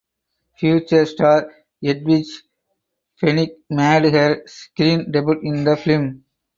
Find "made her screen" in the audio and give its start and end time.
3.69-5.11